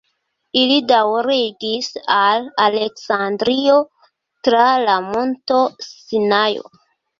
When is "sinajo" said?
5.93-6.77